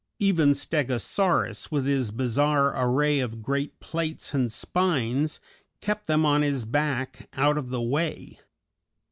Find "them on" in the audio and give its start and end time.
6.07-6.41